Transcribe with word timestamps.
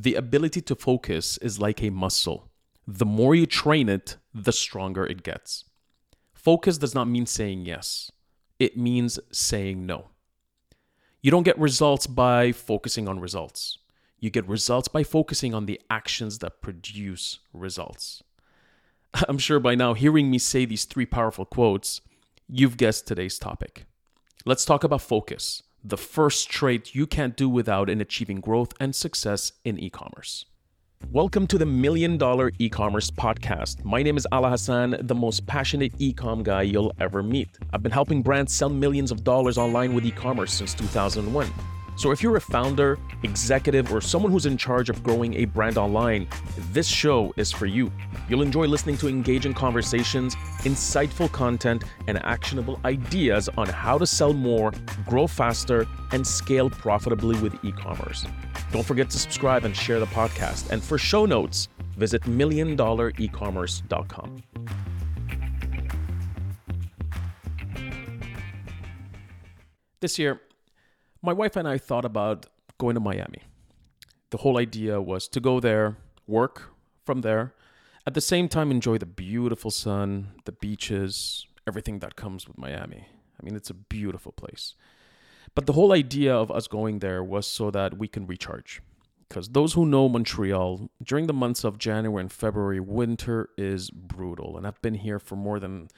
The 0.00 0.14
ability 0.14 0.60
to 0.60 0.76
focus 0.76 1.38
is 1.38 1.58
like 1.58 1.82
a 1.82 1.90
muscle. 1.90 2.48
The 2.86 3.04
more 3.04 3.34
you 3.34 3.46
train 3.46 3.88
it, 3.88 4.16
the 4.32 4.52
stronger 4.52 5.04
it 5.04 5.24
gets. 5.24 5.64
Focus 6.32 6.78
does 6.78 6.94
not 6.94 7.08
mean 7.08 7.26
saying 7.26 7.66
yes, 7.66 8.12
it 8.60 8.76
means 8.76 9.18
saying 9.32 9.86
no. 9.86 10.10
You 11.20 11.32
don't 11.32 11.42
get 11.42 11.58
results 11.58 12.06
by 12.06 12.52
focusing 12.52 13.08
on 13.08 13.18
results. 13.18 13.78
You 14.20 14.30
get 14.30 14.46
results 14.46 14.86
by 14.86 15.02
focusing 15.02 15.52
on 15.52 15.66
the 15.66 15.80
actions 15.90 16.38
that 16.38 16.62
produce 16.62 17.40
results. 17.52 18.22
I'm 19.28 19.38
sure 19.38 19.58
by 19.58 19.74
now, 19.74 19.94
hearing 19.94 20.30
me 20.30 20.38
say 20.38 20.64
these 20.64 20.84
three 20.84 21.06
powerful 21.06 21.44
quotes, 21.44 22.02
you've 22.48 22.76
guessed 22.76 23.08
today's 23.08 23.36
topic. 23.36 23.84
Let's 24.44 24.64
talk 24.64 24.84
about 24.84 25.02
focus, 25.02 25.64
the 25.88 25.96
first 25.96 26.50
trait 26.50 26.94
you 26.94 27.06
can't 27.06 27.34
do 27.34 27.48
without 27.48 27.88
in 27.88 28.00
achieving 28.00 28.40
growth 28.40 28.74
and 28.78 28.94
success 28.94 29.52
in 29.64 29.78
e 29.78 29.88
commerce. 29.88 30.44
Welcome 31.12 31.46
to 31.46 31.56
the 31.56 31.64
Million 31.64 32.18
Dollar 32.18 32.50
E-commerce 32.58 33.10
Podcast. 33.10 33.84
My 33.84 34.02
name 34.02 34.16
is 34.16 34.26
Ala 34.32 34.50
Hassan, 34.50 34.96
the 35.00 35.14
most 35.14 35.46
passionate 35.46 35.92
e-com 35.98 36.42
guy 36.42 36.62
you'll 36.62 36.92
ever 37.00 37.22
meet. 37.22 37.48
I've 37.72 37.82
been 37.82 37.92
helping 37.92 38.20
brands 38.20 38.52
sell 38.52 38.68
millions 38.68 39.10
of 39.10 39.24
dollars 39.24 39.56
online 39.56 39.94
with 39.94 40.04
e-commerce 40.04 40.52
since 40.52 40.74
2001. 40.74 41.50
So 41.98 42.12
if 42.12 42.22
you're 42.22 42.36
a 42.36 42.40
founder, 42.40 42.96
executive, 43.24 43.92
or 43.92 44.00
someone 44.00 44.30
who's 44.30 44.46
in 44.46 44.56
charge 44.56 44.88
of 44.88 45.02
growing 45.02 45.34
a 45.34 45.46
brand 45.46 45.76
online, 45.76 46.28
this 46.70 46.86
show 46.86 47.34
is 47.36 47.50
for 47.50 47.66
you. 47.66 47.90
You'll 48.28 48.42
enjoy 48.42 48.68
listening 48.68 48.96
to 48.98 49.08
engaging 49.08 49.52
conversations, 49.52 50.36
insightful 50.60 51.32
content, 51.32 51.82
and 52.06 52.24
actionable 52.24 52.78
ideas 52.84 53.48
on 53.58 53.68
how 53.68 53.98
to 53.98 54.06
sell 54.06 54.32
more, 54.32 54.72
grow 55.08 55.26
faster, 55.26 55.88
and 56.12 56.24
scale 56.24 56.70
profitably 56.70 57.36
with 57.40 57.56
e 57.64 57.72
commerce. 57.72 58.24
Don't 58.70 58.86
forget 58.86 59.10
to 59.10 59.18
subscribe 59.18 59.64
and 59.64 59.74
share 59.74 59.98
the 59.98 60.06
podcast. 60.06 60.70
And 60.70 60.80
for 60.80 60.98
show 60.98 61.26
notes, 61.26 61.66
visit 61.96 62.22
milliondollarecommerce.com. 62.22 64.42
This 70.00 70.16
year, 70.16 70.40
my 71.22 71.32
wife 71.32 71.56
and 71.56 71.66
I 71.66 71.78
thought 71.78 72.04
about 72.04 72.46
going 72.78 72.94
to 72.94 73.00
Miami. 73.00 73.42
The 74.30 74.38
whole 74.38 74.58
idea 74.58 75.00
was 75.00 75.26
to 75.28 75.40
go 75.40 75.60
there, 75.60 75.96
work 76.26 76.70
from 77.04 77.22
there, 77.22 77.54
at 78.06 78.14
the 78.14 78.20
same 78.20 78.48
time 78.48 78.70
enjoy 78.70 78.98
the 78.98 79.06
beautiful 79.06 79.70
sun, 79.70 80.28
the 80.44 80.52
beaches, 80.52 81.46
everything 81.66 81.98
that 81.98 82.16
comes 82.16 82.48
with 82.48 82.56
Miami. 82.56 83.06
I 83.38 83.44
mean, 83.44 83.54
it's 83.54 83.70
a 83.70 83.74
beautiful 83.74 84.32
place. 84.32 84.74
But 85.54 85.66
the 85.66 85.74
whole 85.74 85.92
idea 85.92 86.34
of 86.34 86.50
us 86.50 86.68
going 86.68 87.00
there 87.00 87.22
was 87.22 87.46
so 87.46 87.70
that 87.70 87.98
we 87.98 88.08
can 88.08 88.26
recharge. 88.26 88.80
Because 89.28 89.50
those 89.50 89.74
who 89.74 89.84
know 89.84 90.08
Montreal, 90.08 90.88
during 91.02 91.26
the 91.26 91.34
months 91.34 91.64
of 91.64 91.76
January 91.78 92.22
and 92.22 92.32
February, 92.32 92.80
winter 92.80 93.50
is 93.58 93.90
brutal. 93.90 94.56
And 94.56 94.66
I've 94.66 94.80
been 94.80 94.94
here 94.94 95.18
for 95.18 95.36
more 95.36 95.60
than 95.60 95.88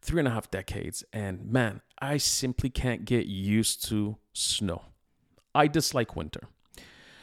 three 0.00 0.20
and 0.20 0.28
a 0.28 0.30
half 0.30 0.50
decades. 0.50 1.04
And 1.12 1.50
man, 1.50 1.80
I 2.00 2.16
simply 2.16 2.70
can't 2.70 3.04
get 3.04 3.26
used 3.26 3.84
to 3.88 4.16
snow. 4.32 4.82
I 5.54 5.66
dislike 5.66 6.16
winter. 6.16 6.42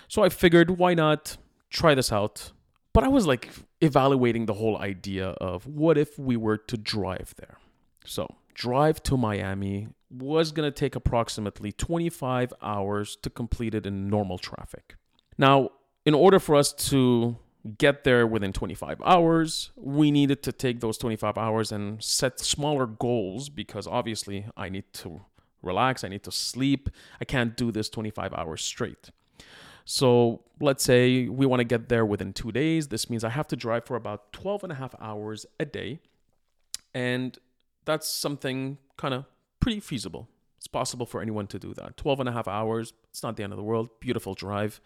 So 0.08 0.24
I 0.24 0.30
figured, 0.30 0.78
why 0.78 0.94
not 0.94 1.38
try 1.70 1.96
this 1.96 2.12
out? 2.12 2.52
But 2.94 3.04
I 3.04 3.08
was 3.10 3.28
like 3.28 3.50
evaluating 3.82 4.46
the 4.46 4.54
whole 4.54 4.78
idea 4.78 5.30
of 5.30 5.68
what 5.68 5.98
if 5.98 6.18
we 6.18 6.38
were 6.38 6.58
to 6.58 6.78
drive 6.78 7.34
there? 7.38 7.58
So, 8.06 8.36
drive 8.54 9.04
to 9.04 9.18
Miami 9.18 9.90
was 10.10 10.52
going 10.52 10.72
to 10.72 10.74
take 10.74 10.96
approximately 10.96 11.72
25 11.72 12.54
hours 12.62 13.18
to 13.18 13.30
complete 13.30 13.76
it 13.76 13.86
in 13.86 14.10
normal 14.10 14.38
traffic. 14.38 14.96
Now, 15.38 15.72
in 16.06 16.14
order 16.14 16.40
for 16.40 16.56
us 16.56 16.72
to 16.90 17.38
get 17.78 18.04
there 18.04 18.28
within 18.28 18.54
25 18.54 19.02
hours. 19.04 19.72
We 19.76 20.12
needed 20.12 20.44
to 20.44 20.52
take 20.52 20.80
those 20.80 20.98
25 20.98 21.38
hours 21.38 21.72
and 21.72 22.04
set 22.04 22.40
smaller 22.40 22.86
goals 22.86 23.50
because 23.50 23.88
obviously 23.88 24.46
I 24.56 24.70
need 24.70 24.86
to 24.94 25.22
relax, 25.62 26.04
I 26.04 26.10
need 26.10 26.24
to 26.24 26.32
sleep. 26.32 26.90
I 27.20 27.26
can't 27.26 27.58
do 27.58 27.72
this 27.72 27.90
25 27.90 28.34
hours 28.34 28.64
straight. 28.64 29.10
So 29.84 30.42
let's 30.60 30.84
say 30.84 31.28
we 31.28 31.46
want 31.46 31.60
to 31.60 31.64
get 31.64 31.90
there 31.90 32.06
within 32.06 32.34
two 32.34 32.52
days. 32.52 32.88
This 32.88 33.10
means 33.10 33.24
I 33.24 33.30
have 33.30 33.48
to 33.48 33.56
drive 33.56 33.86
for 33.86 33.96
about 33.96 34.32
12 34.34 34.64
and 34.64 34.72
a 34.72 34.76
half 34.76 34.96
hours 35.00 35.46
a 35.60 35.66
day. 35.66 36.00
And 36.94 37.38
that's 37.86 38.08
something 38.08 38.78
kind 38.98 39.14
of 39.14 39.26
pretty 39.60 39.80
feasible. 39.80 40.28
It's 40.58 40.68
possible 40.68 41.06
for 41.06 41.22
anyone 41.22 41.46
to 41.48 41.60
do 41.60 41.74
that. 41.76 41.98
12 41.98 42.22
and 42.22 42.30
a 42.30 42.32
half 42.32 42.48
hours, 42.48 42.94
it's 43.10 43.22
not 43.22 43.38
the 43.38 43.44
end 43.44 43.54
of 43.54 43.58
the 43.58 43.64
world. 43.64 43.90
Beautiful 44.00 44.34
drive. 44.34 44.82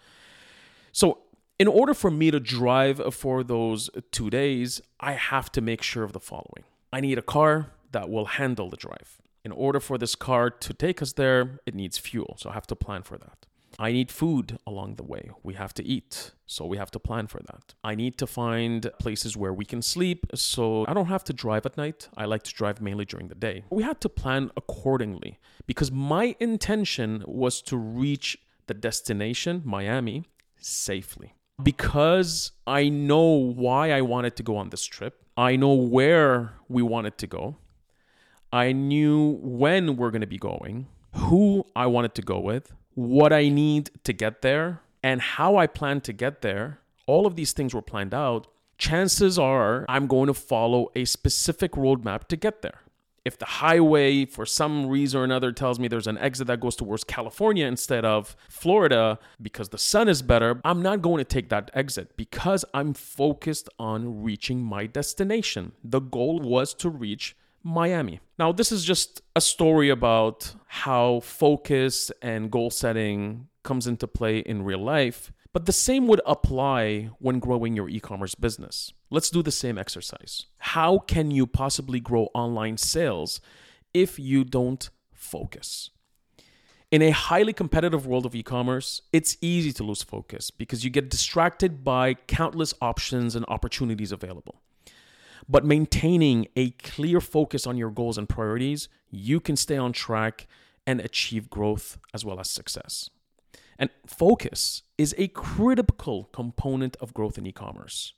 So 0.91 1.19
in 1.59 1.67
order 1.67 1.93
for 1.93 2.09
me 2.09 2.31
to 2.31 2.39
drive 2.39 3.13
for 3.13 3.43
those 3.43 3.89
two 4.11 4.29
days, 4.29 4.81
I 4.99 5.13
have 5.13 5.51
to 5.51 5.61
make 5.61 5.81
sure 5.81 6.03
of 6.03 6.13
the 6.13 6.19
following 6.19 6.63
I 6.91 7.01
need 7.01 7.17
a 7.17 7.21
car 7.21 7.71
that 7.91 8.09
will 8.09 8.25
handle 8.25 8.69
the 8.69 8.77
drive. 8.77 9.21
In 9.43 9.51
order 9.51 9.79
for 9.79 9.97
this 9.97 10.15
car 10.15 10.49
to 10.49 10.73
take 10.73 11.01
us 11.01 11.13
there, 11.13 11.59
it 11.65 11.75
needs 11.75 11.97
fuel. 11.97 12.35
So 12.39 12.49
I 12.49 12.53
have 12.53 12.67
to 12.67 12.75
plan 12.75 13.03
for 13.03 13.17
that. 13.17 13.45
I 13.77 13.91
need 13.91 14.11
food 14.11 14.57
along 14.67 14.95
the 14.95 15.03
way. 15.03 15.31
We 15.43 15.53
have 15.53 15.73
to 15.75 15.83
eat. 15.83 16.31
So 16.45 16.65
we 16.65 16.77
have 16.77 16.91
to 16.91 16.99
plan 16.99 17.27
for 17.27 17.39
that. 17.39 17.75
I 17.83 17.95
need 17.95 18.17
to 18.17 18.27
find 18.27 18.89
places 18.99 19.37
where 19.37 19.53
we 19.53 19.63
can 19.63 19.81
sleep. 19.81 20.25
So 20.35 20.85
I 20.87 20.93
don't 20.93 21.05
have 21.05 21.23
to 21.25 21.33
drive 21.33 21.65
at 21.65 21.77
night. 21.77 22.09
I 22.17 22.25
like 22.25 22.43
to 22.43 22.53
drive 22.53 22.81
mainly 22.81 23.05
during 23.05 23.29
the 23.29 23.35
day. 23.35 23.63
We 23.69 23.83
had 23.83 24.01
to 24.01 24.09
plan 24.09 24.51
accordingly 24.57 25.39
because 25.67 25.91
my 25.91 26.35
intention 26.39 27.23
was 27.25 27.61
to 27.63 27.77
reach 27.77 28.37
the 28.67 28.73
destination, 28.73 29.61
Miami, 29.63 30.25
safely 30.57 31.33
because 31.61 32.51
I 32.65 32.89
know 32.89 33.25
why 33.25 33.91
I 33.91 34.01
wanted 34.01 34.35
to 34.37 34.43
go 34.43 34.57
on 34.57 34.69
this 34.69 34.85
trip. 34.85 35.23
I 35.37 35.55
know 35.55 35.73
where 35.73 36.53
we 36.67 36.81
wanted 36.81 37.17
to 37.19 37.27
go. 37.27 37.57
I 38.51 38.71
knew 38.71 39.39
when 39.41 39.95
we're 39.95 40.11
going 40.11 40.21
to 40.21 40.27
be 40.27 40.37
going, 40.37 40.87
who 41.15 41.65
I 41.75 41.85
wanted 41.85 42.15
to 42.15 42.21
go 42.21 42.39
with, 42.39 42.73
what 42.95 43.31
I 43.31 43.49
need 43.49 43.91
to 44.03 44.13
get 44.13 44.41
there, 44.41 44.81
and 45.03 45.21
how 45.21 45.57
I 45.57 45.67
plan 45.67 46.01
to 46.01 46.13
get 46.13 46.41
there. 46.41 46.79
All 47.05 47.25
of 47.25 47.35
these 47.35 47.53
things 47.53 47.73
were 47.73 47.81
planned 47.81 48.13
out. 48.13 48.47
Chances 48.77 49.37
are 49.37 49.85
I'm 49.87 50.07
going 50.07 50.27
to 50.27 50.33
follow 50.33 50.89
a 50.95 51.05
specific 51.05 51.73
roadmap 51.73 52.27
to 52.29 52.35
get 52.35 52.61
there 52.61 52.81
if 53.29 53.37
the 53.37 53.45
highway 53.45 54.25
for 54.25 54.43
some 54.43 54.87
reason 54.87 55.21
or 55.21 55.23
another 55.23 55.51
tells 55.51 55.77
me 55.79 55.87
there's 55.87 56.07
an 56.07 56.17
exit 56.17 56.47
that 56.47 56.59
goes 56.59 56.75
towards 56.75 57.03
California 57.03 57.63
instead 57.67 58.03
of 58.03 58.35
Florida 58.49 59.19
because 59.39 59.69
the 59.69 59.77
sun 59.77 60.09
is 60.09 60.23
better, 60.23 60.59
I'm 60.65 60.81
not 60.81 61.03
going 61.03 61.19
to 61.19 61.23
take 61.35 61.49
that 61.49 61.69
exit 61.75 62.17
because 62.17 62.65
I'm 62.73 62.95
focused 62.95 63.69
on 63.77 64.23
reaching 64.23 64.63
my 64.63 64.87
destination. 64.87 65.73
The 65.83 65.99
goal 65.99 66.39
was 66.39 66.73
to 66.81 66.89
reach 66.89 67.35
Miami. 67.61 68.19
Now, 68.39 68.51
this 68.51 68.71
is 68.71 68.83
just 68.83 69.21
a 69.35 69.41
story 69.41 69.89
about 69.89 70.55
how 70.65 71.19
focus 71.19 72.11
and 72.23 72.49
goal 72.49 72.71
setting 72.71 73.47
comes 73.61 73.85
into 73.85 74.07
play 74.07 74.39
in 74.39 74.63
real 74.63 74.83
life. 74.83 75.31
But 75.51 75.65
the 75.65 75.73
same 75.73 76.07
would 76.07 76.21
apply 76.25 77.09
when 77.17 77.39
growing 77.39 77.75
your 77.75 77.89
e 77.89 77.99
commerce 77.99 78.35
business. 78.35 78.93
Let's 79.09 79.31
do 79.31 79.41
the 79.41 79.51
same 79.51 79.79
exercise. 79.79 80.45
How 80.59 80.99
can 80.99 81.31
you 81.31 81.47
possibly 81.47 81.99
grow 81.99 82.29
online 82.35 82.77
sales 82.77 83.41
if 83.93 84.19
you 84.19 84.43
don't 84.43 84.87
focus? 85.11 85.89
In 86.91 87.01
a 87.01 87.11
highly 87.11 87.53
competitive 87.53 88.05
world 88.05 88.25
of 88.27 88.35
e 88.35 88.43
commerce, 88.43 89.01
it's 89.11 89.37
easy 89.41 89.71
to 89.73 89.83
lose 89.83 90.03
focus 90.03 90.51
because 90.51 90.83
you 90.83 90.91
get 90.91 91.09
distracted 91.09 91.83
by 91.83 92.13
countless 92.13 92.73
options 92.79 93.35
and 93.35 93.45
opportunities 93.47 94.11
available. 94.11 94.61
But 95.47 95.65
maintaining 95.65 96.47
a 96.55 96.71
clear 96.71 97.19
focus 97.19 97.65
on 97.65 97.75
your 97.75 97.89
goals 97.89 98.19
and 98.19 98.29
priorities, 98.29 98.87
you 99.09 99.39
can 99.39 99.55
stay 99.55 99.77
on 99.77 99.93
track 99.93 100.47
and 100.85 100.99
achieve 100.99 101.49
growth 101.49 101.97
as 102.13 102.23
well 102.23 102.39
as 102.39 102.51
success. 102.51 103.09
And 103.79 103.89
focus 104.05 104.83
is 104.97 105.15
a 105.17 105.29
critical 105.29 106.25
component 106.33 106.97
of 106.97 107.13
growth 107.13 107.37
in 107.37 107.47
e 107.47 107.53
commerce. 107.53 108.13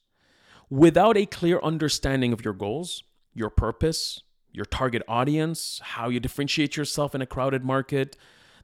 Without 0.70 1.16
a 1.16 1.28
clear 1.28 1.60
understanding 1.62 2.34
of 2.34 2.44
your 2.44 2.56
goals, 2.56 3.04
your 3.34 3.52
purpose, 3.52 4.24
your 4.52 4.66
target 4.66 5.04
audience, 5.08 5.80
how 5.84 6.10
you 6.10 6.20
differentiate 6.20 6.76
yourself 6.76 7.14
in 7.14 7.22
a 7.22 7.26
crowded 7.26 7.64
market, 7.64 8.18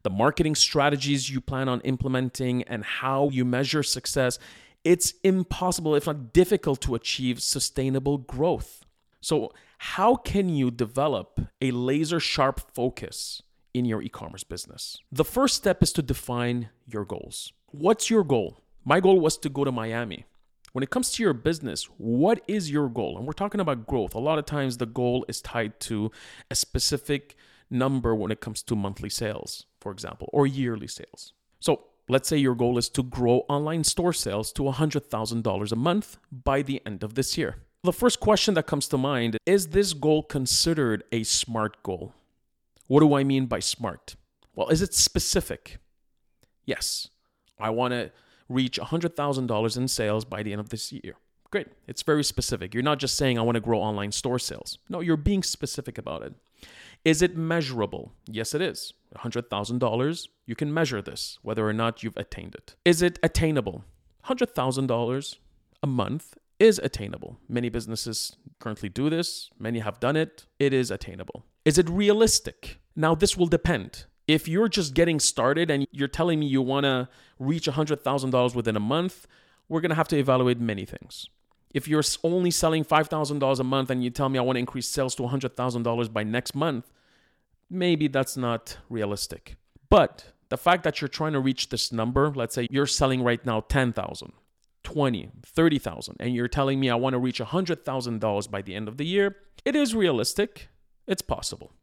the 0.04 0.10
marketing 0.10 0.56
strategies 0.56 1.30
you 1.30 1.40
plan 1.40 1.70
on 1.70 1.82
implementing, 1.82 2.64
and 2.64 2.84
how 2.84 3.30
you 3.30 3.46
measure 3.46 3.84
success, 3.84 4.40
it's 4.84 5.14
impossible, 5.24 5.96
if 5.96 6.08
not 6.08 6.34
difficult, 6.34 6.82
to 6.82 6.96
achieve 6.96 7.42
sustainable 7.42 8.18
growth. 8.18 8.86
So, 9.22 9.54
how 9.80 10.16
can 10.16 10.50
you 10.50 10.72
develop 10.72 11.42
a 11.62 11.72
laser 11.72 12.20
sharp 12.20 12.74
focus 12.74 13.44
in 13.78 13.86
your 13.86 14.02
e 14.02 14.10
commerce 14.10 14.44
business. 14.44 14.98
The 15.12 15.26
first 15.26 15.56
step 15.56 15.84
is 15.84 15.92
to 15.94 16.02
define 16.02 16.70
your 16.86 17.06
goals. 17.06 17.54
What's 17.68 18.10
your 18.10 18.24
goal? 18.24 18.64
My 18.84 19.00
goal 19.00 19.20
was 19.20 19.38
to 19.40 19.50
go 19.50 19.64
to 19.64 19.72
Miami. 19.72 20.26
When 20.74 20.84
it 20.84 20.90
comes 20.90 21.12
to 21.12 21.24
your 21.24 21.34
business, 21.34 21.86
what 21.98 22.42
is 22.48 22.70
your 22.72 22.90
goal? 22.90 23.18
And 23.18 23.26
we're 23.26 23.34
talking 23.34 23.62
about 23.62 23.88
growth. 23.88 24.14
A 24.14 24.20
lot 24.20 24.38
of 24.38 24.46
times 24.46 24.78
the 24.78 24.86
goal 24.86 25.26
is 25.28 25.42
tied 25.42 25.80
to 25.82 26.12
a 26.52 26.56
specific 26.56 27.36
number 27.70 28.16
when 28.16 28.32
it 28.32 28.42
comes 28.42 28.64
to 28.64 28.76
monthly 28.76 29.10
sales, 29.10 29.66
for 29.80 29.92
example, 29.92 30.30
or 30.32 30.48
yearly 30.48 30.88
sales. 30.88 31.34
So 31.60 31.82
let's 32.08 32.30
say 32.30 32.38
your 32.38 32.56
goal 32.56 32.78
is 32.78 32.90
to 32.90 33.04
grow 33.04 33.38
online 33.50 33.84
store 33.84 34.14
sales 34.14 34.52
to 34.54 34.64
$100,000 34.64 35.72
a 35.72 35.76
month 35.76 36.18
by 36.32 36.62
the 36.62 36.82
end 36.86 37.04
of 37.04 37.16
this 37.16 37.38
year. 37.38 37.56
The 37.84 37.94
first 37.94 38.20
question 38.20 38.54
that 38.56 38.68
comes 38.68 38.88
to 38.90 38.98
mind 38.98 39.38
is 39.46 39.68
this 39.68 39.94
goal 39.94 40.24
considered 40.24 41.04
a 41.12 41.24
SMART 41.24 41.82
goal? 41.84 42.14
What 42.88 43.02
do 43.02 43.14
I 43.14 43.24
mean 43.24 43.46
by 43.46 43.60
SMART? 43.60 44.16
Well, 44.56 44.70
is 44.70 44.82
it 44.82 44.94
specific? 44.94 45.78
Yes. 46.66 47.10
I 47.60 47.70
want 47.70 47.94
to 47.94 48.12
reach 48.50 48.80
$100,000 48.80 49.78
in 49.78 49.88
sales 49.88 50.26
by 50.26 50.44
the 50.44 50.52
end 50.52 50.62
of 50.62 50.70
this 50.70 50.92
year. 50.92 51.16
Great. 51.52 51.68
It's 51.88 52.02
very 52.02 52.24
specific. 52.24 52.74
You're 52.74 52.84
not 52.84 53.00
just 53.00 53.16
saying, 53.16 53.38
I 53.38 53.42
want 53.42 53.56
to 53.56 53.62
grow 53.62 53.80
online 53.80 54.12
store 54.12 54.40
sales. 54.40 54.78
No, 54.90 55.00
you're 55.00 55.18
being 55.18 55.44
specific 55.44 55.98
about 55.98 56.24
it. 56.24 56.34
Is 57.06 57.22
it 57.22 57.38
measurable? 57.38 58.14
Yes, 58.26 58.54
it 58.54 58.62
is. 58.62 58.94
$100,000, 59.18 60.28
you 60.46 60.56
can 60.56 60.74
measure 60.74 61.02
this, 61.02 61.40
whether 61.42 61.68
or 61.68 61.74
not 61.74 62.04
you've 62.04 62.18
attained 62.18 62.56
it. 62.56 62.76
Is 62.84 63.02
it 63.02 63.20
attainable? 63.24 63.86
$100,000 64.26 65.36
a 65.84 65.88
month 65.88 66.38
is 66.60 66.80
attainable. 66.80 67.40
Many 67.48 67.70
businesses 67.70 68.36
currently 68.60 68.90
do 68.90 69.10
this, 69.10 69.50
many 69.60 69.80
have 69.80 70.00
done 70.00 70.16
it. 70.16 70.46
It 70.60 70.74
is 70.74 70.92
attainable. 70.92 71.46
Is 71.66 71.78
it 71.78 71.90
realistic? 71.90 72.80
Now, 72.96 73.14
this 73.14 73.38
will 73.38 73.48
depend. 73.48 74.06
If 74.28 74.48
you're 74.48 74.68
just 74.68 74.94
getting 74.94 75.20
started 75.20 75.70
and 75.70 75.88
you're 75.92 76.08
telling 76.08 76.40
me 76.40 76.48
you 76.48 76.62
want 76.62 76.86
to 76.86 77.08
reach 77.40 77.66
$100,000 77.66 78.56
within 78.56 78.76
a 78.76 78.80
month, 78.80 79.28
we're 79.70 79.82
going 79.82 79.90
to 79.90 79.96
have 79.96 80.08
to 80.10 80.18
evaluate 80.18 80.60
many 80.60 80.86
things. 80.86 81.28
If 81.74 81.88
you're 81.88 82.04
only 82.24 82.52
selling 82.52 82.84
$5,000 82.84 83.60
a 83.60 83.64
month 83.64 83.90
and 83.90 84.04
you 84.04 84.10
tell 84.10 84.30
me 84.30 84.40
I 84.40 84.42
want 84.42 84.56
to 84.56 84.60
increase 84.60 84.88
sales 84.88 85.16
to 85.16 85.24
$100,000 85.24 86.14
by 86.14 86.24
next 86.24 86.56
month, 86.56 86.92
maybe 87.70 88.08
that's 88.08 88.36
not 88.36 88.78
realistic. 88.90 89.56
But 89.90 90.34
the 90.50 90.58
fact 90.58 90.84
that 90.84 91.02
you're 91.02 91.08
trying 91.08 91.34
to 91.34 91.40
reach 91.40 91.70
this 91.70 91.92
number, 91.92 92.32
let's 92.34 92.56
say 92.56 92.68
you're 92.72 92.86
selling 92.86 93.22
right 93.24 93.46
now 93.46 93.62
10,000, 93.62 94.32
20, 94.88 95.32
30,000 95.46 96.16
and 96.18 96.34
you're 96.34 96.48
telling 96.48 96.80
me 96.80 96.90
I 96.90 96.96
want 96.96 97.14
to 97.14 97.20
reach 97.20 97.42
$100,000 97.42 98.50
by 98.50 98.62
the 98.62 98.74
end 98.74 98.88
of 98.88 98.96
the 98.96 99.06
year, 99.06 99.36
it 99.66 99.76
is 99.76 99.94
realistic. 99.94 100.70
It's 101.06 101.22
possible. 101.22 101.74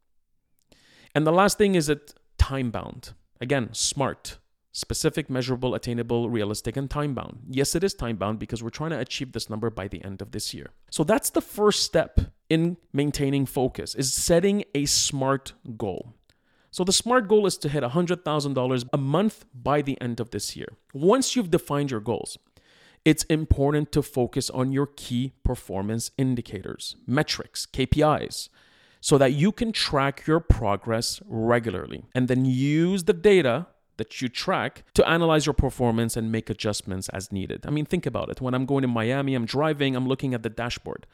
And 1.15 1.27
the 1.27 1.31
last 1.31 1.59
thing 1.59 1.75
is 1.75 1.91
it 1.91 2.15
time 2.39 2.71
bound. 2.71 3.13
Again, 3.43 3.69
smart 3.75 4.39
specific, 4.73 5.29
measurable, 5.29 5.75
attainable, 5.75 6.31
realistic, 6.31 6.79
and 6.79 6.91
time 6.91 7.15
bound. 7.15 7.41
Yes, 7.49 7.77
it 7.77 7.85
is 7.85 7.93
time 7.93 8.17
bound 8.17 8.39
because 8.39 8.63
we're 8.63 8.71
trying 8.71 8.91
to 8.91 8.99
achieve 8.99 9.33
this 9.33 9.51
number 9.51 9.69
by 9.69 9.87
the 9.87 10.03
end 10.03 10.23
of 10.23 10.33
this 10.33 10.55
year. 10.55 10.71
So 10.91 11.05
that's 11.05 11.31
the 11.31 11.43
first 11.43 11.83
step 11.83 12.19
in 12.49 12.79
maintaining 12.93 13.45
focus 13.45 13.95
is 13.95 14.13
setting 14.13 14.65
a 14.75 14.87
smart 14.87 15.53
goal. 15.77 16.15
So 16.71 16.83
the 16.83 16.93
SMART 16.93 17.29
goal 17.29 17.47
is 17.47 17.57
to 17.59 17.69
hit 17.69 17.85
$100,000 17.85 18.89
a 18.93 18.99
month 18.99 19.45
by 19.55 19.81
the 19.81 20.01
end 20.01 20.19
of 20.19 20.31
this 20.31 20.57
year. 20.57 20.73
Once 20.93 21.37
you've 21.37 21.53
defined 21.53 21.93
your 21.93 22.01
goals, 22.01 22.37
it's 23.05 23.25
important 23.25 23.93
to 23.93 24.03
focus 24.03 24.51
on 24.51 24.73
your 24.73 24.87
key 24.87 25.33
performance 25.45 26.11
indicators, 26.17 26.97
metrics, 27.07 27.67
KPIs, 27.67 28.49
so 29.01 29.19
that 29.19 29.33
you 29.33 29.53
can 29.53 29.73
track 29.73 30.27
your 30.27 30.41
progress 30.41 31.21
regularly 31.27 32.05
and 32.15 32.29
then 32.29 32.45
use 32.45 33.05
the 33.05 33.13
data 33.13 33.67
that 33.97 34.21
you 34.21 34.29
track 34.29 34.85
to 34.95 35.07
analyze 35.09 35.47
your 35.47 35.53
performance 35.53 36.17
and 36.17 36.33
make 36.33 36.51
adjustments 36.51 37.09
as 37.11 37.31
needed. 37.31 37.65
I 37.67 37.71
mean, 37.71 37.85
think 37.85 38.07
about 38.07 38.31
it. 38.31 38.41
When 38.41 38.55
I'm 38.55 38.67
going 38.67 38.83
to 38.83 38.89
Miami, 38.89 39.35
I'm 39.35 39.45
driving, 39.45 39.95
I'm 39.95 40.09
looking 40.09 40.35
at 40.35 40.43
the 40.43 40.51
dashboard 40.51 41.07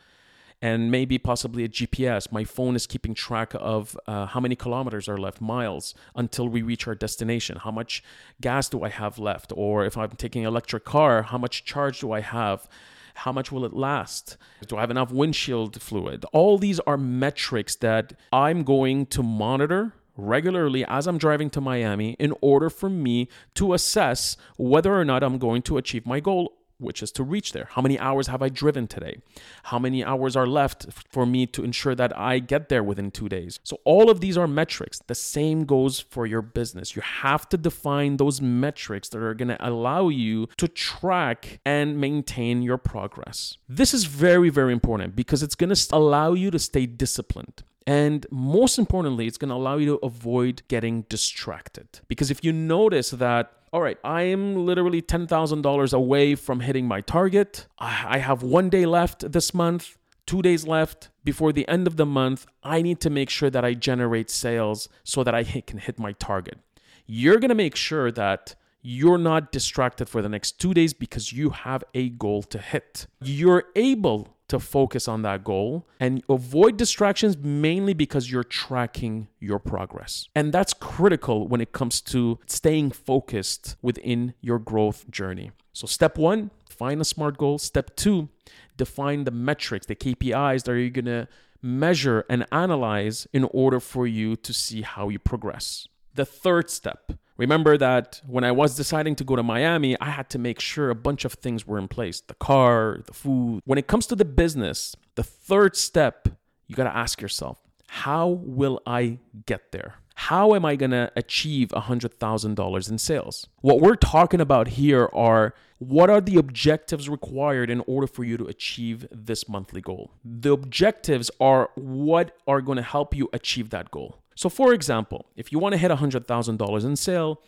and 0.62 0.90
maybe 0.90 1.18
possibly 1.18 1.64
a 1.64 1.68
GPS. 1.68 2.30
My 2.30 2.44
phone 2.44 2.76
is 2.76 2.86
keeping 2.86 3.14
track 3.14 3.52
of 3.54 3.98
uh, 4.06 4.26
how 4.26 4.40
many 4.40 4.56
kilometers 4.56 5.08
are 5.08 5.18
left, 5.18 5.40
miles, 5.40 5.94
until 6.14 6.48
we 6.48 6.62
reach 6.62 6.86
our 6.86 6.94
destination. 6.94 7.58
How 7.58 7.70
much 7.70 8.02
gas 8.40 8.68
do 8.68 8.82
I 8.82 8.88
have 8.90 9.18
left? 9.18 9.52
Or 9.56 9.84
if 9.84 9.96
I'm 9.96 10.10
taking 10.10 10.42
an 10.42 10.48
electric 10.48 10.84
car, 10.84 11.22
how 11.22 11.38
much 11.38 11.64
charge 11.64 12.00
do 12.00 12.12
I 12.12 12.20
have? 12.20 12.68
How 13.14 13.32
much 13.32 13.50
will 13.50 13.64
it 13.64 13.72
last? 13.72 14.36
Do 14.66 14.76
I 14.76 14.80
have 14.80 14.90
enough 14.90 15.10
windshield 15.10 15.80
fluid? 15.80 16.24
All 16.32 16.58
these 16.58 16.80
are 16.80 16.96
metrics 16.96 17.76
that 17.76 18.14
I'm 18.32 18.62
going 18.62 19.06
to 19.06 19.22
monitor 19.22 19.94
regularly 20.16 20.84
as 20.84 21.06
I'm 21.06 21.18
driving 21.18 21.50
to 21.50 21.60
Miami 21.60 22.12
in 22.18 22.34
order 22.40 22.68
for 22.70 22.90
me 22.90 23.28
to 23.54 23.72
assess 23.74 24.36
whether 24.56 24.94
or 24.94 25.04
not 25.04 25.22
I'm 25.22 25.38
going 25.38 25.62
to 25.62 25.78
achieve 25.78 26.06
my 26.06 26.20
goal 26.20 26.56
which 26.80 27.02
is 27.02 27.12
to 27.12 27.22
reach 27.22 27.52
there. 27.52 27.68
How 27.70 27.82
many 27.82 27.98
hours 27.98 28.26
have 28.28 28.42
I 28.42 28.48
driven 28.48 28.86
today? 28.86 29.18
How 29.64 29.78
many 29.78 30.04
hours 30.04 30.36
are 30.36 30.46
left 30.46 30.86
for 31.10 31.26
me 31.26 31.46
to 31.46 31.64
ensure 31.64 31.94
that 31.94 32.16
I 32.16 32.38
get 32.38 32.68
there 32.68 32.82
within 32.82 33.10
two 33.10 33.28
days? 33.28 33.60
So, 33.64 33.80
all 33.84 34.10
of 34.10 34.20
these 34.20 34.36
are 34.36 34.46
metrics. 34.46 35.00
The 35.06 35.14
same 35.14 35.64
goes 35.64 36.00
for 36.00 36.26
your 36.26 36.42
business. 36.42 36.96
You 36.96 37.02
have 37.02 37.48
to 37.50 37.56
define 37.56 38.16
those 38.16 38.40
metrics 38.40 39.08
that 39.10 39.18
are 39.18 39.34
going 39.34 39.48
to 39.48 39.68
allow 39.68 40.08
you 40.08 40.48
to 40.56 40.68
track 40.68 41.60
and 41.64 42.00
maintain 42.00 42.62
your 42.62 42.78
progress. 42.78 43.56
This 43.68 43.94
is 43.94 44.04
very, 44.04 44.50
very 44.50 44.72
important 44.72 45.14
because 45.14 45.42
it's 45.42 45.54
going 45.54 45.74
to 45.74 45.88
allow 45.92 46.32
you 46.32 46.50
to 46.50 46.58
stay 46.58 46.86
disciplined. 46.86 47.62
And 47.86 48.26
most 48.30 48.78
importantly, 48.78 49.26
it's 49.26 49.38
going 49.38 49.48
to 49.48 49.54
allow 49.54 49.76
you 49.76 49.86
to 49.86 50.06
avoid 50.06 50.62
getting 50.68 51.02
distracted. 51.08 51.88
Because 52.08 52.30
if 52.30 52.44
you 52.44 52.52
notice 52.52 53.10
that, 53.10 53.52
all 53.72 53.80
right, 53.80 53.98
I 54.02 54.22
am 54.22 54.66
literally 54.66 55.00
$10,000 55.00 55.92
away 55.92 56.34
from 56.34 56.60
hitting 56.60 56.86
my 56.86 57.00
target, 57.00 57.66
I 57.78 58.18
have 58.18 58.42
one 58.42 58.68
day 58.68 58.84
left 58.84 59.30
this 59.30 59.54
month, 59.54 59.96
two 60.26 60.42
days 60.42 60.66
left 60.66 61.10
before 61.24 61.52
the 61.52 61.68
end 61.68 61.86
of 61.86 61.96
the 61.96 62.06
month, 62.06 62.46
I 62.64 62.82
need 62.82 63.00
to 63.00 63.10
make 63.10 63.30
sure 63.30 63.50
that 63.50 63.64
I 63.64 63.74
generate 63.74 64.28
sales 64.30 64.88
so 65.04 65.22
that 65.22 65.34
I 65.34 65.44
can 65.44 65.78
hit 65.78 65.98
my 65.98 66.12
target. 66.12 66.58
You're 67.06 67.38
going 67.38 67.50
to 67.50 67.54
make 67.54 67.76
sure 67.76 68.10
that 68.12 68.54
you're 68.82 69.18
not 69.18 69.52
distracted 69.52 70.08
for 70.08 70.22
the 70.22 70.28
next 70.28 70.58
two 70.58 70.74
days 70.74 70.94
because 70.94 71.32
you 71.32 71.50
have 71.50 71.84
a 71.94 72.08
goal 72.08 72.42
to 72.44 72.58
hit. 72.58 73.06
You're 73.20 73.64
able 73.76 74.36
to 74.50 74.58
focus 74.58 75.06
on 75.06 75.22
that 75.22 75.44
goal 75.44 75.86
and 76.00 76.22
avoid 76.28 76.76
distractions 76.76 77.36
mainly 77.38 77.94
because 77.94 78.30
you're 78.30 78.44
tracking 78.44 79.28
your 79.38 79.60
progress. 79.60 80.28
And 80.34 80.52
that's 80.52 80.74
critical 80.74 81.46
when 81.46 81.60
it 81.60 81.72
comes 81.72 82.00
to 82.02 82.38
staying 82.46 82.90
focused 82.90 83.76
within 83.80 84.34
your 84.40 84.58
growth 84.58 85.08
journey. 85.10 85.52
So, 85.72 85.86
step 85.86 86.18
one, 86.18 86.50
find 86.68 87.00
a 87.00 87.04
smart 87.04 87.38
goal. 87.38 87.58
Step 87.58 87.94
two, 87.94 88.28
define 88.76 89.24
the 89.24 89.30
metrics, 89.30 89.86
the 89.86 89.94
KPIs 89.94 90.64
that 90.64 90.72
you're 90.72 90.90
gonna 90.90 91.28
measure 91.62 92.24
and 92.28 92.44
analyze 92.50 93.28
in 93.32 93.44
order 93.52 93.78
for 93.78 94.06
you 94.06 94.34
to 94.34 94.52
see 94.52 94.82
how 94.82 95.08
you 95.08 95.20
progress. 95.20 95.86
The 96.14 96.24
third 96.24 96.70
step, 96.70 97.12
Remember 97.40 97.78
that 97.78 98.20
when 98.26 98.44
I 98.44 98.52
was 98.52 98.76
deciding 98.76 99.16
to 99.16 99.24
go 99.24 99.34
to 99.34 99.42
Miami, 99.42 99.98
I 99.98 100.10
had 100.10 100.28
to 100.28 100.38
make 100.38 100.60
sure 100.60 100.90
a 100.90 100.94
bunch 100.94 101.24
of 101.24 101.32
things 101.32 101.66
were 101.66 101.78
in 101.78 101.88
place 101.88 102.20
the 102.20 102.34
car, 102.34 103.00
the 103.06 103.14
food. 103.14 103.62
When 103.64 103.78
it 103.78 103.86
comes 103.86 104.06
to 104.08 104.14
the 104.14 104.26
business, 104.26 104.94
the 105.14 105.22
third 105.22 105.74
step, 105.74 106.28
you 106.66 106.76
got 106.76 106.84
to 106.84 106.94
ask 106.94 107.22
yourself, 107.22 107.58
how 107.86 108.28
will 108.28 108.82
I 108.84 109.20
get 109.46 109.72
there? 109.72 109.94
How 110.24 110.54
am 110.54 110.66
I 110.66 110.76
going 110.76 110.90
to 110.90 111.10
achieve 111.16 111.70
$100,000 111.70 112.90
in 112.90 112.98
sales? 112.98 113.46
What 113.62 113.80
we're 113.80 113.96
talking 113.96 114.38
about 114.38 114.68
here 114.68 115.08
are 115.14 115.54
what 115.78 116.10
are 116.10 116.20
the 116.20 116.36
objectives 116.36 117.08
required 117.08 117.70
in 117.70 117.82
order 117.86 118.06
for 118.06 118.22
you 118.22 118.36
to 118.36 118.44
achieve 118.44 119.06
this 119.10 119.48
monthly 119.48 119.80
goal? 119.80 120.10
The 120.22 120.52
objectives 120.52 121.30
are 121.40 121.70
what 121.74 122.36
are 122.46 122.60
going 122.60 122.76
to 122.76 122.82
help 122.82 123.14
you 123.14 123.30
achieve 123.32 123.70
that 123.70 123.90
goal. 123.90 124.18
So, 124.34 124.50
for 124.50 124.74
example, 124.74 125.24
if 125.36 125.52
you 125.52 125.58
want 125.58 125.72
to 125.72 125.78
hit 125.78 125.90
$100,000 125.90 126.84
in 126.84 126.96
sale, 126.96 127.40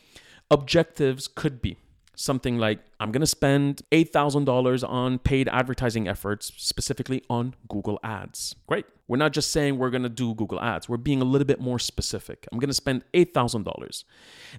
objectives 0.50 1.28
could 1.28 1.60
be 1.60 1.76
something 2.14 2.58
like 2.58 2.80
I'm 3.00 3.12
going 3.12 3.20
to 3.20 3.26
spend 3.26 3.82
$8,000 3.90 4.88
on 4.88 5.18
paid 5.18 5.48
advertising 5.48 6.08
efforts, 6.08 6.52
specifically 6.56 7.22
on 7.28 7.54
Google 7.68 7.98
Ads. 8.02 8.54
Great. 8.66 8.86
We're 9.08 9.16
not 9.16 9.32
just 9.32 9.50
saying 9.50 9.78
we're 9.78 9.90
going 9.90 10.04
to 10.04 10.08
do 10.08 10.34
Google 10.34 10.60
Ads, 10.60 10.88
we're 10.88 10.96
being 10.96 11.20
a 11.20 11.24
little 11.24 11.46
bit 11.46 11.60
more 11.60 11.78
specific. 11.78 12.46
I'm 12.50 12.58
going 12.58 12.68
to 12.68 12.74
spend 12.74 13.04
$8,000. 13.12 14.04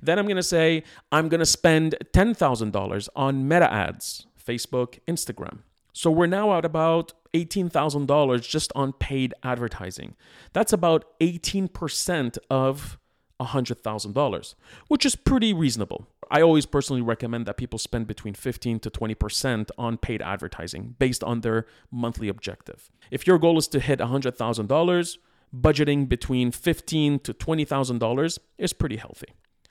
Then 0.02 0.20
I'm 0.20 0.26
going 0.26 0.36
to 0.38 0.44
say 0.44 0.84
I'm 1.12 1.30
going 1.30 1.40
to 1.40 1.46
spend 1.46 1.96
$10,000 2.14 3.10
on 3.16 3.48
Meta 3.48 3.72
Ads, 3.72 4.28
Facebook, 4.46 5.00
Instagram. 5.08 5.60
So 5.94 6.10
we're 6.12 6.28
now 6.28 6.58
at 6.58 6.66
about 6.66 7.14
$18,000 7.34 8.42
just 8.48 8.72
on 8.76 8.94
paid 8.94 9.34
advertising. 9.44 10.16
That's 10.52 10.74
about 10.74 11.06
18% 11.20 12.38
of 12.50 12.98
$100,000, 13.42 14.56
which 14.88 15.06
is 15.06 15.16
pretty 15.16 15.54
reasonable. 15.54 16.08
I 16.32 16.42
always 16.42 16.66
personally 16.66 17.02
recommend 17.02 17.46
that 17.46 17.58
people 17.58 17.80
spend 17.80 18.08
between 18.08 18.34
15 18.34 18.80
to 18.80 18.90
20% 18.90 19.70
on 19.78 19.98
paid 19.98 20.22
advertising 20.22 20.96
based 21.00 21.24
on 21.24 21.42
their 21.42 21.66
monthly 21.92 22.28
objective. 22.30 22.90
If 23.12 23.28
your 23.28 23.38
goal 23.38 23.58
is 23.58 23.68
to 23.70 23.80
hit 23.80 24.00
$100,000, 24.00 25.18
budgeting 25.56 26.10
between 26.10 26.52
15 26.52 27.20
to 27.20 27.34
$20,000 27.34 28.40
is 28.58 28.74
pretty 28.74 28.98
healthy. 28.98 29.28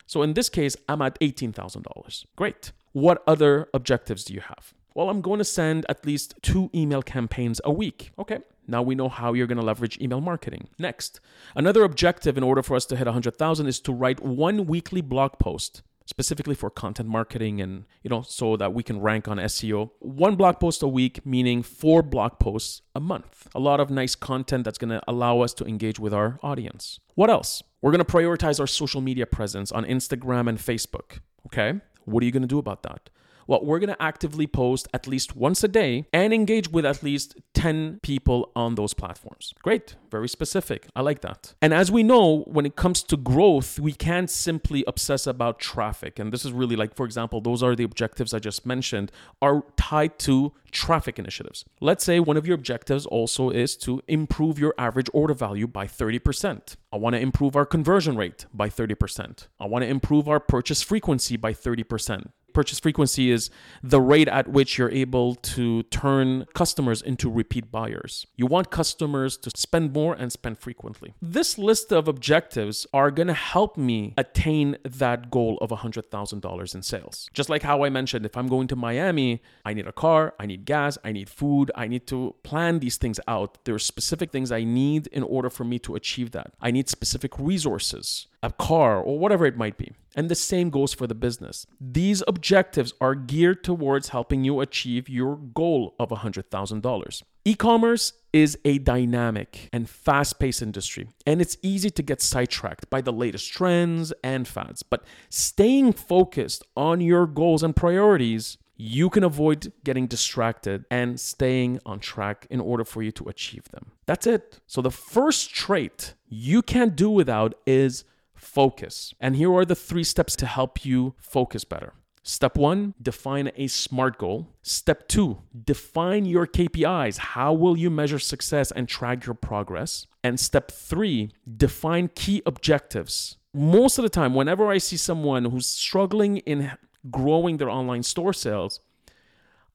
So 0.06 0.22
in 0.22 0.34
this 0.34 0.48
case, 0.48 0.76
I'm 0.88 1.02
at 1.02 1.18
$18,000. 1.20 2.26
Great. 2.36 2.72
What 2.92 3.22
other 3.26 3.68
objectives 3.72 4.24
do 4.24 4.34
you 4.34 4.40
have? 4.40 4.74
Well, 4.94 5.08
I'm 5.08 5.22
going 5.22 5.38
to 5.38 5.44
send 5.44 5.86
at 5.88 6.04
least 6.04 6.34
two 6.42 6.70
email 6.74 7.02
campaigns 7.02 7.60
a 7.64 7.72
week. 7.72 8.12
Okay, 8.18 8.40
now 8.66 8.82
we 8.82 8.94
know 8.94 9.08
how 9.08 9.32
you're 9.32 9.46
going 9.46 9.58
to 9.58 9.64
leverage 9.64 9.98
email 10.00 10.20
marketing. 10.20 10.68
Next, 10.78 11.20
another 11.56 11.82
objective 11.82 12.36
in 12.36 12.42
order 12.42 12.62
for 12.62 12.76
us 12.76 12.86
to 12.86 12.96
hit 12.96 13.06
100,000 13.06 13.66
is 13.66 13.80
to 13.80 13.92
write 13.92 14.22
one 14.22 14.66
weekly 14.66 15.00
blog 15.00 15.38
post. 15.38 15.82
specifically 16.06 16.54
for 16.54 16.70
content 16.70 17.08
marketing 17.08 17.60
and, 17.60 17.84
you 18.02 18.10
know, 18.10 18.22
so 18.22 18.56
that 18.56 18.74
we 18.74 18.82
can 18.82 19.00
rank 19.00 19.28
on 19.28 19.38
SEO. 19.38 19.90
One 20.00 20.36
blog 20.36 20.60
post 20.60 20.82
a 20.82 20.88
week, 20.88 21.24
meaning 21.24 21.62
four 21.62 22.02
blog 22.02 22.38
posts 22.38 22.82
a 22.94 23.00
month. 23.00 23.48
A 23.54 23.60
lot 23.60 23.80
of 23.80 23.90
nice 23.90 24.14
content 24.14 24.64
that's 24.64 24.78
going 24.78 24.90
to 24.90 25.02
allow 25.08 25.40
us 25.40 25.54
to 25.54 25.64
engage 25.64 25.98
with 25.98 26.12
our 26.12 26.38
audience. 26.42 27.00
What 27.14 27.30
else? 27.30 27.62
We're 27.80 27.92
going 27.92 28.04
to 28.04 28.12
prioritize 28.12 28.60
our 28.60 28.66
social 28.66 29.00
media 29.00 29.26
presence 29.26 29.72
on 29.72 29.84
Instagram 29.84 30.48
and 30.48 30.58
Facebook. 30.58 31.20
Okay. 31.46 31.80
What 32.04 32.22
are 32.22 32.26
you 32.26 32.32
going 32.32 32.42
to 32.42 32.48
do 32.48 32.58
about 32.58 32.82
that? 32.82 33.10
Well, 33.46 33.64
we're 33.64 33.78
going 33.78 33.94
to 33.94 34.02
actively 34.02 34.46
post 34.46 34.88
at 34.94 35.06
least 35.06 35.36
once 35.36 35.64
a 35.64 35.68
day 35.68 36.06
and 36.12 36.32
engage 36.32 36.70
with 36.70 36.84
at 36.86 37.02
least 37.02 37.36
10 37.54 38.00
people 38.02 38.50
on 38.54 38.74
those 38.74 38.94
platforms. 38.94 39.54
Great, 39.62 39.96
very 40.10 40.28
specific. 40.28 40.88
I 40.94 41.00
like 41.00 41.20
that. 41.22 41.54
And 41.60 41.72
as 41.72 41.90
we 41.90 42.02
know, 42.02 42.42
when 42.42 42.66
it 42.66 42.76
comes 42.76 43.02
to 43.04 43.16
growth, 43.16 43.78
we 43.78 43.92
can't 43.92 44.30
simply 44.30 44.84
obsess 44.86 45.26
about 45.26 45.58
traffic. 45.58 46.18
And 46.18 46.32
this 46.32 46.44
is 46.44 46.52
really 46.52 46.76
like, 46.76 46.94
for 46.94 47.06
example, 47.06 47.40
those 47.40 47.62
are 47.62 47.74
the 47.74 47.84
objectives 47.84 48.34
I 48.34 48.38
just 48.38 48.66
mentioned, 48.66 49.12
are 49.40 49.64
tied 49.76 50.18
to 50.20 50.52
traffic 50.70 51.18
initiatives. 51.18 51.64
Let's 51.80 52.02
say 52.02 52.18
one 52.18 52.36
of 52.36 52.46
your 52.46 52.54
objectives 52.54 53.06
also 53.06 53.50
is 53.50 53.76
to 53.78 54.02
improve 54.08 54.58
your 54.58 54.74
average 54.78 55.08
order 55.12 55.34
value 55.34 55.66
by 55.66 55.86
30%. 55.86 56.76
I 56.92 56.96
want 56.96 57.14
to 57.14 57.20
improve 57.20 57.54
our 57.54 57.66
conversion 57.66 58.16
rate 58.16 58.46
by 58.52 58.68
30%. 58.68 59.48
I 59.60 59.66
want 59.66 59.82
to 59.82 59.88
improve 59.88 60.28
our 60.28 60.40
purchase 60.40 60.82
frequency 60.82 61.36
by 61.36 61.52
30% 61.52 62.30
purchase 62.52 62.78
frequency 62.78 63.30
is 63.30 63.50
the 63.82 64.00
rate 64.00 64.28
at 64.28 64.48
which 64.48 64.78
you're 64.78 64.90
able 64.90 65.34
to 65.36 65.82
turn 65.84 66.46
customers 66.54 67.02
into 67.02 67.30
repeat 67.30 67.70
buyers. 67.70 68.26
You 68.36 68.46
want 68.46 68.70
customers 68.70 69.36
to 69.38 69.50
spend 69.56 69.92
more 69.92 70.14
and 70.14 70.32
spend 70.32 70.58
frequently. 70.58 71.14
This 71.20 71.58
list 71.58 71.92
of 71.92 72.08
objectives 72.08 72.86
are 72.92 73.10
going 73.10 73.28
to 73.28 73.34
help 73.34 73.76
me 73.76 74.14
attain 74.16 74.76
that 74.84 75.30
goal 75.30 75.58
of 75.60 75.70
$100,000 75.70 76.74
in 76.74 76.82
sales. 76.82 77.28
Just 77.32 77.48
like 77.48 77.62
how 77.62 77.84
I 77.84 77.90
mentioned, 77.90 78.26
if 78.26 78.36
I'm 78.36 78.48
going 78.48 78.68
to 78.68 78.76
Miami, 78.76 79.42
I 79.64 79.74
need 79.74 79.86
a 79.86 79.92
car, 79.92 80.34
I 80.38 80.46
need 80.46 80.64
gas, 80.64 80.98
I 81.04 81.12
need 81.12 81.28
food, 81.28 81.70
I 81.74 81.88
need 81.88 82.06
to 82.08 82.34
plan 82.42 82.78
these 82.80 82.96
things 82.96 83.18
out. 83.26 83.64
There 83.64 83.74
are 83.74 83.78
specific 83.78 84.30
things 84.30 84.52
I 84.52 84.64
need 84.64 85.06
in 85.08 85.22
order 85.22 85.50
for 85.50 85.64
me 85.64 85.78
to 85.80 85.94
achieve 85.94 86.32
that. 86.32 86.52
I 86.60 86.70
need 86.70 86.88
specific 86.88 87.38
resources 87.38 88.26
a 88.42 88.50
car, 88.50 89.00
or 89.00 89.18
whatever 89.18 89.46
it 89.46 89.56
might 89.56 89.76
be. 89.76 89.92
And 90.14 90.28
the 90.28 90.34
same 90.34 90.70
goes 90.70 90.92
for 90.92 91.06
the 91.06 91.14
business. 91.14 91.66
These 91.80 92.22
objectives 92.26 92.92
are 93.00 93.14
geared 93.14 93.64
towards 93.64 94.10
helping 94.10 94.44
you 94.44 94.60
achieve 94.60 95.08
your 95.08 95.36
goal 95.36 95.94
of 95.98 96.10
$100,000. 96.10 97.22
E 97.44 97.54
commerce 97.54 98.12
is 98.32 98.58
a 98.64 98.78
dynamic 98.78 99.68
and 99.72 99.88
fast 99.88 100.38
paced 100.38 100.62
industry, 100.62 101.08
and 101.26 101.40
it's 101.40 101.56
easy 101.62 101.90
to 101.90 102.02
get 102.02 102.20
sidetracked 102.20 102.88
by 102.90 103.00
the 103.00 103.12
latest 103.12 103.52
trends 103.52 104.12
and 104.22 104.46
fads. 104.46 104.82
But 104.82 105.04
staying 105.28 105.94
focused 105.94 106.64
on 106.76 107.00
your 107.00 107.26
goals 107.26 107.62
and 107.62 107.74
priorities 107.74 108.58
you 108.84 109.08
can 109.10 109.22
avoid 109.22 109.72
getting 109.84 110.08
distracted 110.08 110.84
and 110.90 111.20
staying 111.20 111.78
on 111.86 112.00
track 112.00 112.48
in 112.50 112.58
order 112.58 112.84
for 112.84 113.00
you 113.00 113.12
to 113.12 113.28
achieve 113.28 113.68
them. 113.70 113.92
That's 114.06 114.26
it. 114.26 114.58
So, 114.66 114.82
the 114.82 114.90
first 114.90 115.54
trait 115.54 116.14
you 116.28 116.62
can't 116.62 116.96
do 116.96 117.08
without 117.08 117.54
is 117.64 118.04
focus. 118.42 119.14
And 119.20 119.36
here 119.36 119.52
are 119.54 119.64
the 119.64 119.74
three 119.74 120.04
steps 120.04 120.36
to 120.36 120.46
help 120.46 120.84
you 120.84 121.14
focus 121.18 121.64
better. 121.64 121.94
Step 122.24 122.56
one, 122.56 122.94
define 123.02 123.50
a 123.56 123.66
SMART 123.66 124.16
goal. 124.18 124.48
Step 124.62 125.08
two, 125.08 125.38
define 125.64 126.24
your 126.24 126.46
KPIs. 126.46 127.18
How 127.18 127.52
will 127.52 127.76
you 127.76 127.90
measure 127.90 128.20
success 128.20 128.70
and 128.70 128.88
track 128.88 129.26
your 129.26 129.34
progress? 129.34 130.06
And 130.22 130.38
step 130.38 130.70
three, 130.70 131.32
define 131.56 132.10
key 132.14 132.42
objectives. 132.46 133.38
Most 133.52 133.98
of 133.98 134.04
the 134.04 134.08
time, 134.08 134.34
whenever 134.34 134.70
I 134.70 134.78
see 134.78 134.96
someone 134.96 135.46
who's 135.46 135.66
struggling 135.66 136.38
in 136.38 136.70
growing 137.10 137.56
their 137.56 137.70
online 137.70 138.04
store 138.04 138.32
sales, 138.32 138.80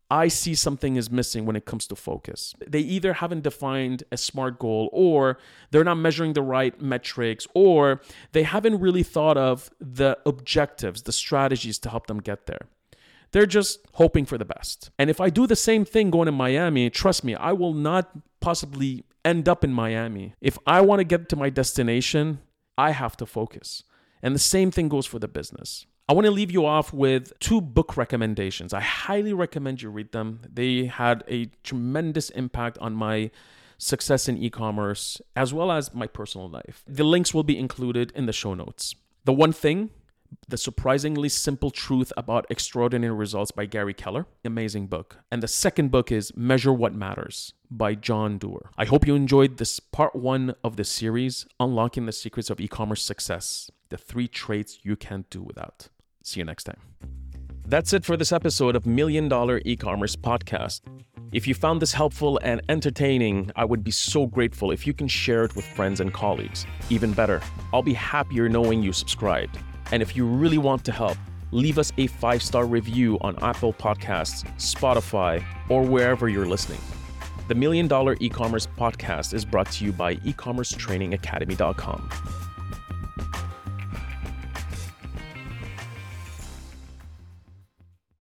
I 0.09 0.29
see 0.29 0.55
something 0.55 0.95
is 0.95 1.11
missing 1.11 1.45
when 1.45 1.55
it 1.55 1.65
comes 1.65 1.85
to 1.87 1.95
focus. 1.95 2.53
They 2.65 2.79
either 2.79 3.13
haven't 3.13 3.43
defined 3.43 4.03
a 4.11 4.17
smart 4.17 4.57
goal 4.57 4.89
or 4.93 5.37
they're 5.71 5.83
not 5.83 5.95
measuring 5.95 6.33
the 6.33 6.41
right 6.41 6.79
metrics 6.81 7.45
or 7.53 8.01
they 8.31 8.43
haven't 8.43 8.79
really 8.79 9.03
thought 9.03 9.37
of 9.37 9.69
the 9.81 10.17
objectives, 10.25 11.03
the 11.03 11.11
strategies 11.11 11.77
to 11.79 11.89
help 11.89 12.07
them 12.07 12.19
get 12.19 12.45
there. 12.45 12.67
They're 13.31 13.45
just 13.45 13.79
hoping 13.95 14.25
for 14.25 14.37
the 14.37 14.45
best. 14.45 14.91
And 14.97 15.09
if 15.09 15.19
I 15.19 15.29
do 15.29 15.45
the 15.45 15.55
same 15.55 15.83
thing 15.83 16.09
going 16.09 16.27
to 16.27 16.31
Miami, 16.31 16.89
trust 16.89 17.25
me, 17.25 17.35
I 17.35 17.51
will 17.51 17.73
not 17.73 18.09
possibly 18.39 19.03
end 19.25 19.49
up 19.49 19.63
in 19.65 19.73
Miami. 19.73 20.33
If 20.39 20.57
I 20.65 20.79
want 20.81 21.01
to 21.01 21.03
get 21.03 21.27
to 21.29 21.35
my 21.35 21.49
destination, 21.49 22.39
I 22.77 22.91
have 22.91 23.17
to 23.17 23.25
focus. 23.25 23.83
And 24.23 24.33
the 24.33 24.39
same 24.39 24.71
thing 24.71 24.87
goes 24.87 25.05
for 25.05 25.19
the 25.19 25.27
business. 25.27 25.85
I 26.09 26.13
want 26.13 26.23
to 26.23 26.31
leave 26.31 26.51
you 26.51 26.65
off 26.65 26.93
with 26.93 27.37
two 27.39 27.59
book 27.59 27.97
recommendations. 27.97 28.73
I 28.73 28.79
highly 28.79 29.33
recommend 29.33 29.81
you 29.81 29.89
read 29.89 30.13
them. 30.13 30.39
They 30.47 30.85
had 30.85 31.25
a 31.27 31.47
tremendous 31.63 32.29
impact 32.29 32.77
on 32.77 32.93
my 32.93 33.29
success 33.77 34.29
in 34.29 34.37
e 34.37 34.49
commerce 34.49 35.21
as 35.35 35.53
well 35.53 35.69
as 35.69 35.93
my 35.93 36.07
personal 36.07 36.47
life. 36.49 36.81
The 36.87 37.03
links 37.03 37.33
will 37.33 37.43
be 37.43 37.59
included 37.59 38.13
in 38.15 38.25
the 38.25 38.31
show 38.31 38.53
notes. 38.53 38.95
The 39.25 39.33
one 39.33 39.51
thing, 39.51 39.89
the 40.47 40.57
surprisingly 40.57 41.27
simple 41.27 41.71
truth 41.71 42.13
about 42.15 42.45
extraordinary 42.49 43.13
results 43.13 43.51
by 43.51 43.65
Gary 43.65 43.93
Keller, 43.93 44.27
amazing 44.45 44.87
book. 44.87 45.17
And 45.29 45.43
the 45.43 45.49
second 45.49 45.91
book 45.91 46.09
is 46.09 46.31
Measure 46.37 46.71
What 46.71 46.95
Matters 46.95 47.53
by 47.69 47.95
John 47.95 48.37
Doerr. 48.37 48.69
I 48.77 48.85
hope 48.85 49.05
you 49.05 49.15
enjoyed 49.15 49.57
this 49.57 49.81
part 49.81 50.15
one 50.15 50.55
of 50.63 50.77
the 50.77 50.85
series, 50.85 51.45
Unlocking 51.59 52.05
the 52.05 52.13
Secrets 52.13 52.49
of 52.49 52.61
E 52.61 52.69
commerce 52.69 53.03
Success, 53.03 53.69
the 53.89 53.97
three 53.97 54.29
traits 54.29 54.79
you 54.83 54.95
can't 54.95 55.29
do 55.29 55.41
without. 55.41 55.89
See 56.27 56.41
you 56.41 56.45
next 56.45 56.65
time. 56.65 56.81
That's 57.65 57.93
it 57.93 58.03
for 58.03 58.17
this 58.17 58.33
episode 58.33 58.75
of 58.75 58.85
Million 58.85 59.29
Dollar 59.29 59.61
E-commerce 59.63 60.17
Podcast. 60.17 60.81
If 61.31 61.47
you 61.47 61.53
found 61.53 61.81
this 61.81 61.93
helpful 61.93 62.37
and 62.43 62.61
entertaining, 62.67 63.49
I 63.55 63.63
would 63.63 63.81
be 63.81 63.91
so 63.91 64.25
grateful 64.25 64.71
if 64.71 64.85
you 64.85 64.93
can 64.93 65.07
share 65.07 65.45
it 65.45 65.55
with 65.55 65.65
friends 65.65 66.01
and 66.01 66.13
colleagues. 66.13 66.65
Even 66.89 67.13
better, 67.13 67.41
I'll 67.73 67.81
be 67.81 67.93
happier 67.93 68.49
knowing 68.49 68.83
you 68.83 68.91
subscribed. 68.91 69.57
And 69.93 70.01
if 70.01 70.17
you 70.17 70.25
really 70.25 70.57
want 70.57 70.83
to 70.85 70.91
help, 70.91 71.17
leave 71.51 71.79
us 71.79 71.93
a 71.97 72.07
five 72.07 72.43
star 72.43 72.65
review 72.65 73.17
on 73.21 73.41
Apple 73.41 73.71
Podcasts, 73.71 74.43
Spotify, 74.57 75.41
or 75.69 75.83
wherever 75.83 76.27
you're 76.27 76.45
listening. 76.45 76.81
The 77.47 77.55
Million 77.55 77.87
Dollar 77.87 78.17
E 78.19 78.27
commerce 78.27 78.67
podcast 78.67 79.33
is 79.33 79.45
brought 79.45 79.71
to 79.71 79.85
you 79.85 79.93
by 79.93 80.15
ecommercetrainingacademy.com. 80.15 82.46